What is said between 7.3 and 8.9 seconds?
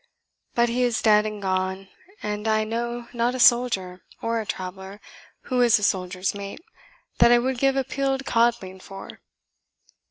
I would give a peeled codling